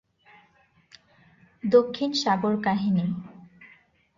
[1.63, 3.05] দক্ষিণ সাগর কাহিনী